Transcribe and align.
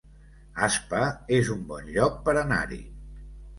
Aspa 0.67 1.01
es 1.37 1.53
un 1.57 1.63
bon 1.73 1.93
lloc 1.99 2.19
per 2.25 2.37
anar-hi 2.43 2.83